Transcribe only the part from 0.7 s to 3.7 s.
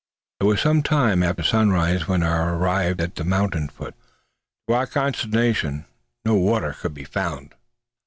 time after sunrise when we arrived at the mountain